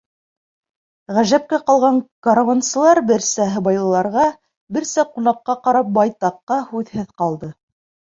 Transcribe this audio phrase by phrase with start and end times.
[1.17, 1.99] Ғәжәпкә ҡалған
[2.29, 4.27] каруансылар, берсә һыбайлыларға,
[4.81, 7.57] берсә ҡунаҡҡа ҡарап, байтаҡҡа һүҙһеҙ ҡалды.